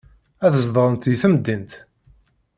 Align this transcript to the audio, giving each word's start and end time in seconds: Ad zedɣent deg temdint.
Ad 0.45 0.53
zedɣent 0.63 1.07
deg 1.09 1.17
temdint. 1.21 1.71